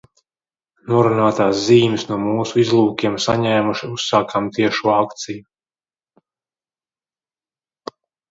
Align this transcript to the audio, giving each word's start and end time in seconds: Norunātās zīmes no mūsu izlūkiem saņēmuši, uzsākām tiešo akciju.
Norunātās 0.91 1.59
zīmes 1.65 2.05
no 2.11 2.15
mūsu 2.21 2.57
izlūkiem 2.63 3.19
saņēmuši, 3.27 3.91
uzsākām 3.99 4.49
tiešo 4.57 4.93
akciju. 4.95 5.45